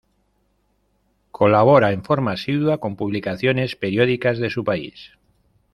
[1.29, 5.11] Colabora en forma asidua con publicaciones periódicas de su país.